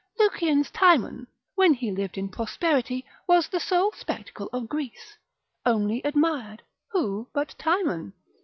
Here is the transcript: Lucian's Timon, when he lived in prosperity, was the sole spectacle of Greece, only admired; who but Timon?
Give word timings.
Lucian's 0.17 0.71
Timon, 0.71 1.27
when 1.53 1.75
he 1.75 1.91
lived 1.91 2.17
in 2.17 2.27
prosperity, 2.27 3.05
was 3.27 3.47
the 3.47 3.59
sole 3.59 3.91
spectacle 3.91 4.49
of 4.51 4.67
Greece, 4.67 5.19
only 5.63 6.01
admired; 6.03 6.63
who 6.89 7.29
but 7.35 7.53
Timon? 7.59 8.11